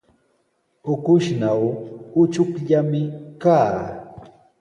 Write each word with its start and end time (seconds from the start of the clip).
Ukushnaw 0.93 1.61
uchukllami 2.21 3.01
kaa. 3.41 3.75